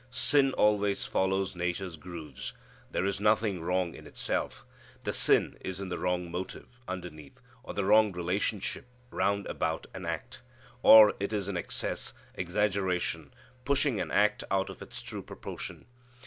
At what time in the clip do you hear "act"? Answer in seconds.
10.07-10.41, 14.09-14.43